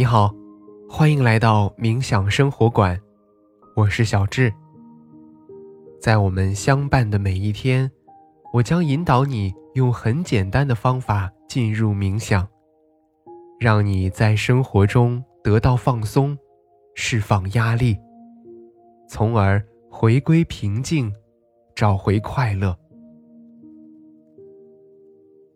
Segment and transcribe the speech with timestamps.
[0.00, 0.34] 你好，
[0.88, 2.98] 欢迎来到冥想生活馆，
[3.76, 4.50] 我是小智。
[6.00, 7.90] 在我们相伴的每一天，
[8.54, 12.48] 我将引导你用很简单的方法进入冥想，
[13.58, 16.34] 让你在生活中得到放松，
[16.94, 17.94] 释放压力，
[19.06, 21.12] 从而回归平静，
[21.74, 22.74] 找回快乐。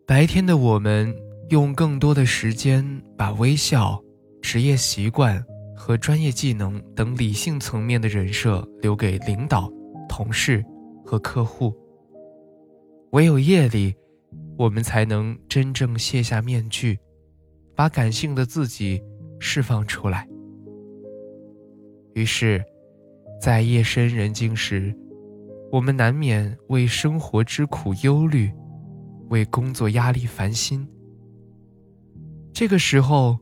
[0.05, 1.11] 白天的我们
[1.49, 3.99] 用更多的时间把微笑。
[4.45, 5.43] 职业习惯
[5.75, 9.67] 和专业技能等理性层面的人设留给领导、
[10.07, 10.63] 同事
[11.03, 11.75] 和客户。
[13.13, 13.95] 唯有夜里，
[14.55, 16.99] 我们才能真正卸下面具，
[17.75, 19.01] 把感性的自己
[19.39, 20.27] 释放出来。
[22.13, 22.63] 于是，
[23.41, 24.95] 在夜深人静时，
[25.71, 28.51] 我们难免为生活之苦忧虑，
[29.29, 30.87] 为工作压力烦心。
[32.53, 33.39] 这个时候。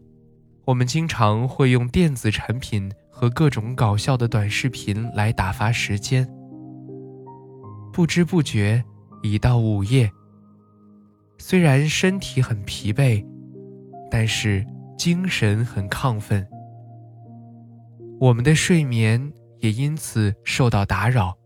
[0.66, 6.26] 我们经常会用电子产品和各种搞笑的短视频来打发时间，
[7.92, 8.82] 不知不觉
[9.22, 10.10] 已到午夜。
[11.38, 13.26] 虽然身体很疲惫，
[14.10, 14.66] 但是
[14.98, 16.48] 精神很亢奋。
[18.22, 21.38] 我们的睡眠也因此受到打扰，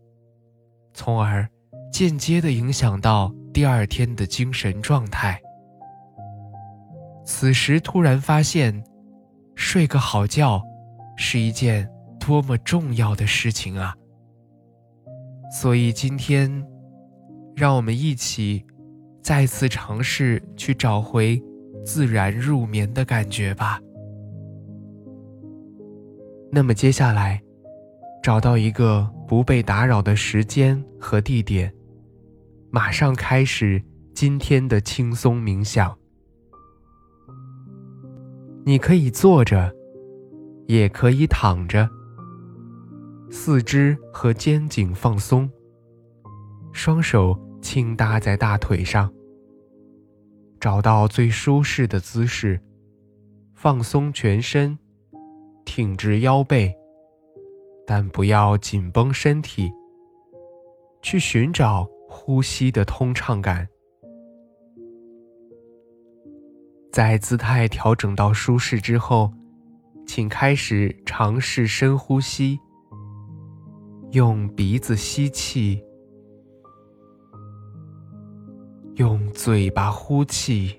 [0.94, 1.48] 从而
[1.92, 5.40] 间接的影响到第二天的精神状态。
[7.24, 8.80] 此时突然发现。
[9.58, 10.62] 睡个好觉，
[11.16, 13.92] 是一件多么重要的事情啊！
[15.60, 16.64] 所以今天，
[17.56, 18.64] 让我们一起
[19.20, 21.42] 再次尝试去找回
[21.84, 23.80] 自然入眠的感觉吧。
[26.52, 27.42] 那么接下来，
[28.22, 31.74] 找到一个不被打扰的时间和地点，
[32.70, 33.82] 马上开始
[34.14, 35.97] 今天的轻松冥想。
[38.68, 39.74] 你可以坐着，
[40.66, 41.88] 也可以躺着。
[43.30, 45.50] 四肢和肩颈放松，
[46.70, 49.10] 双手轻搭在大腿上。
[50.60, 52.60] 找到最舒适的姿势，
[53.54, 54.78] 放松全身，
[55.64, 56.76] 挺直腰背，
[57.86, 59.72] 但不要紧绷身体。
[61.00, 63.66] 去寻找呼吸的通畅感。
[66.98, 69.32] 在姿态调整到舒适之后，
[70.04, 72.58] 请开始尝试深呼吸。
[74.10, 75.80] 用鼻子吸气，
[78.96, 80.76] 用嘴巴呼气。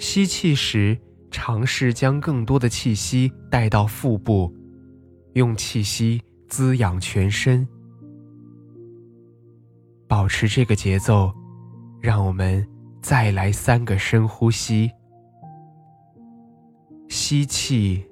[0.00, 0.98] 吸气时，
[1.30, 4.52] 尝试将更多的气息带到腹部，
[5.34, 7.64] 用气息滋养全身。
[10.08, 11.32] 保持这个节奏，
[12.00, 12.71] 让我们。
[13.02, 14.90] 再来三个深呼吸，
[17.08, 18.04] 吸气，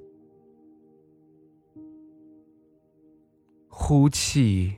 [3.68, 4.76] 呼气，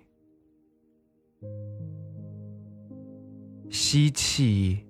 [3.70, 4.86] 吸气，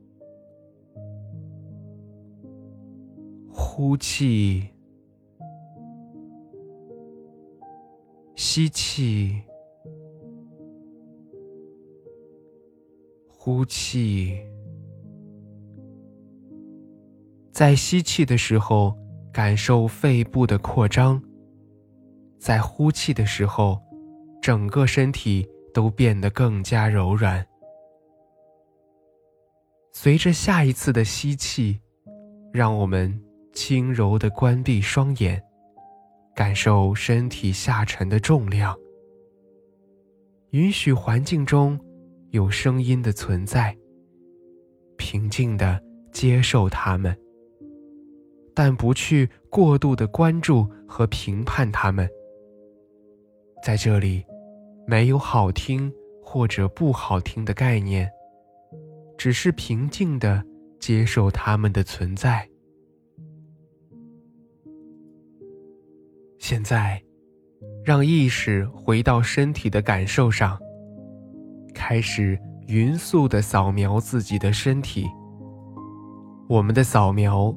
[3.48, 4.68] 呼气，
[8.34, 9.40] 吸气，
[13.28, 14.51] 呼气。
[17.52, 18.96] 在吸气的时候，
[19.30, 21.20] 感受肺部的扩张；
[22.38, 23.78] 在呼气的时候，
[24.40, 27.46] 整个身体都变得更加柔软。
[29.92, 31.78] 随着下一次的吸气，
[32.54, 35.42] 让我们轻柔地关闭双眼，
[36.34, 38.74] 感受身体下沉的重量。
[40.52, 41.78] 允许环境中
[42.30, 43.76] 有声音的存在，
[44.96, 45.78] 平静地
[46.10, 47.14] 接受它们。
[48.54, 52.08] 但不去过度的关注和评判他们。
[53.62, 54.24] 在这里，
[54.86, 58.10] 没有好听或者不好听的概念，
[59.16, 60.44] 只是平静的
[60.80, 62.48] 接受他们的存在。
[66.38, 67.00] 现在，
[67.84, 70.58] 让意识回到身体的感受上，
[71.72, 75.06] 开始匀速的扫描自己的身体。
[76.48, 77.56] 我们的扫描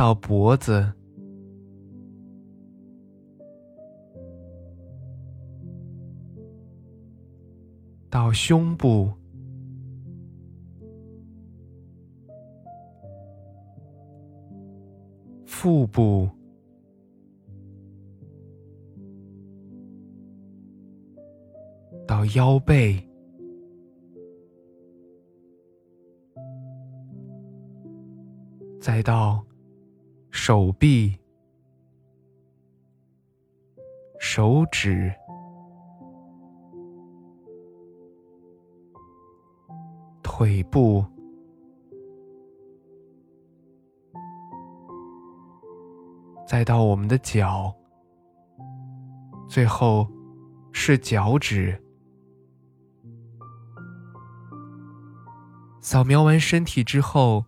[0.00, 0.90] 到脖子，
[8.08, 9.12] 到胸部，
[15.44, 16.30] 腹部，
[22.06, 23.06] 到腰背。
[28.80, 29.44] 再到
[30.30, 31.18] 手臂、
[34.18, 35.12] 手指、
[40.22, 41.04] 腿部，
[46.46, 47.74] 再到我们的脚，
[49.48, 50.08] 最后
[50.72, 51.80] 是脚趾。
[55.80, 57.44] 扫描完身体之后。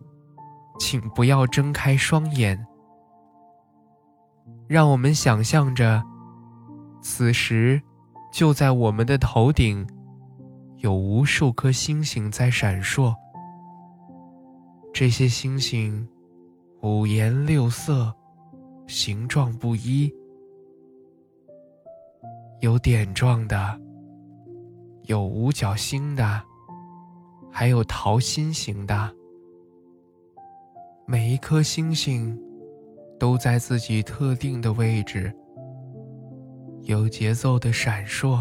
[0.79, 2.65] 请不要睁开双眼，
[4.73, 6.03] 让我们想象着，
[6.99, 7.79] 此时
[8.31, 9.87] 就在我们的头顶，
[10.77, 13.13] 有无数颗星星在闪烁。
[14.91, 16.09] 这些星星
[16.81, 18.11] 五颜六色，
[18.87, 20.11] 形状不一，
[22.61, 23.79] 有点状的，
[25.03, 26.41] 有五角星的，
[27.51, 29.15] 还有桃心形的。
[31.05, 32.35] 每一颗星星
[33.23, 35.33] 都在自己特定的位置，
[36.81, 38.37] 有节奏的闪烁。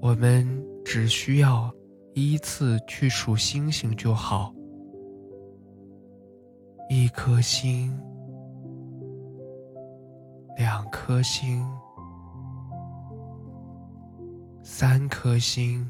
[0.00, 0.44] 我们
[0.84, 1.72] 只需要
[2.14, 4.52] 依次去数星星就好。
[6.90, 7.96] 一颗星，
[10.56, 11.64] 两颗星，
[14.64, 15.88] 三颗星。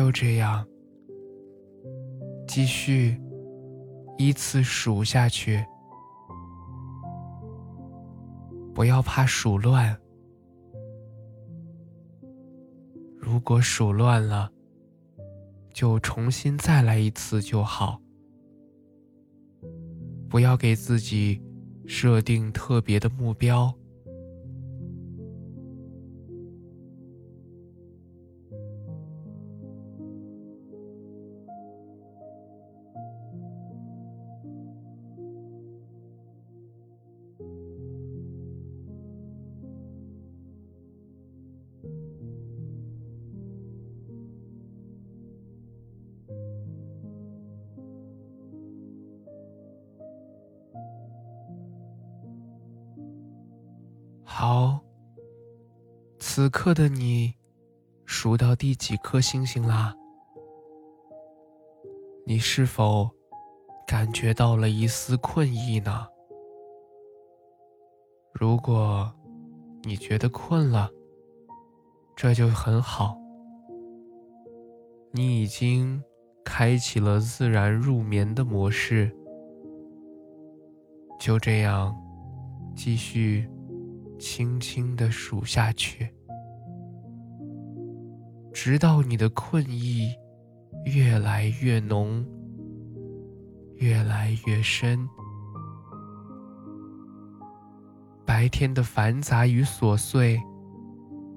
[0.00, 0.66] 就这样，
[2.48, 3.20] 继续
[4.16, 5.62] 依次数下去，
[8.74, 9.94] 不要怕数乱。
[13.18, 14.50] 如果数乱了，
[15.70, 18.00] 就重新再来一次就好。
[20.30, 21.42] 不要给自己
[21.86, 23.70] 设定特别的目标。
[54.42, 54.80] 好，
[56.18, 57.34] 此刻的你，
[58.06, 59.94] 数到第几颗星星啦？
[62.24, 63.10] 你是否
[63.86, 66.06] 感觉到了一丝困意呢？
[68.32, 69.12] 如果
[69.82, 70.90] 你觉得困了，
[72.16, 73.18] 这就很好，
[75.12, 76.02] 你已经
[76.42, 79.14] 开启了自然入眠的模式。
[81.18, 81.94] 就这样，
[82.74, 83.46] 继续。
[84.20, 86.14] 轻轻地数下去，
[88.52, 90.14] 直到你的困意
[90.84, 92.22] 越来越浓，
[93.76, 95.08] 越来越深。
[98.26, 100.38] 白天的繁杂与琐碎，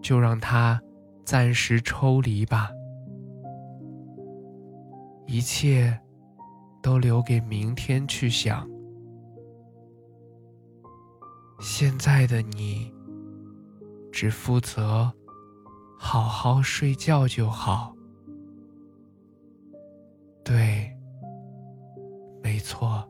[0.01, 0.79] 就让它
[1.23, 2.69] 暂时抽离吧，
[5.25, 5.97] 一切
[6.81, 8.72] 都留给明天去想。
[11.59, 12.93] 现在的你，
[14.11, 15.11] 只负责
[15.97, 17.95] 好好睡觉就好。
[20.43, 20.93] 对，
[22.41, 23.09] 没错，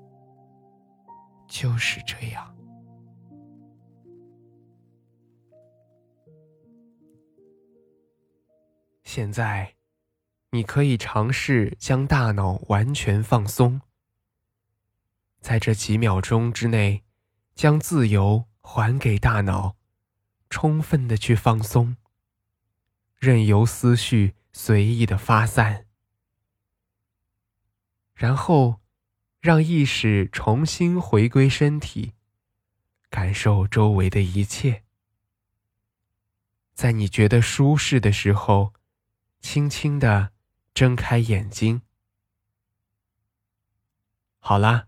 [1.48, 2.56] 就是这样。
[9.04, 9.76] 现在，
[10.52, 13.82] 你可以尝试将大脑完全放松，
[15.40, 17.04] 在这几秒钟之内。
[17.56, 19.76] 将自由还给大脑，
[20.50, 21.96] 充分的去放松，
[23.18, 25.86] 任由思绪随意的发散，
[28.16, 28.82] 然后
[29.40, 32.14] 让意识重新回归身体，
[33.10, 34.84] 感受周围的一切。
[36.74, 38.74] 在你觉得舒适的时候，
[39.40, 40.32] 轻轻的
[40.74, 41.84] 睁开眼睛。
[44.40, 44.88] 好啦。